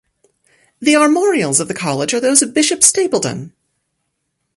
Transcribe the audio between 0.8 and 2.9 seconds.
armorials of the college are those of Bishop